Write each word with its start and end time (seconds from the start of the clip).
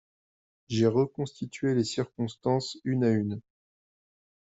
J'ai 0.67 0.87
reconstitué 0.87 1.75
les 1.75 1.83
circonstances 1.83 2.79
une 2.85 3.03
à 3.03 3.09
une. 3.11 3.39